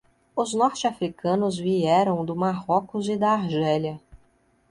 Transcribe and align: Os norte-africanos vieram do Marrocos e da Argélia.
Os 0.35 0.51
norte-africanos 0.55 1.59
vieram 1.59 2.25
do 2.25 2.35
Marrocos 2.35 3.07
e 3.07 3.15
da 3.15 3.33
Argélia. 3.33 4.01